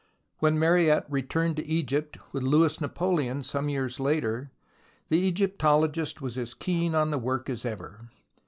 When 0.39 0.57
Mariette 0.57 1.05
returned 1.11 1.57
to 1.57 1.67
Egypt 1.67 2.17
with 2.33 2.41
Louis 2.41 2.81
Napoleon 2.81 3.43
some 3.43 3.69
years 3.69 3.99
later, 3.99 4.49
the 5.09 5.19
Egyptologist 5.27 6.21
was 6.21 6.39
as 6.39 6.55
keen 6.55 6.95
on 6.95 7.11
the 7.11 7.19
work 7.19 7.51
as 7.51 7.65
ever. 7.67 8.09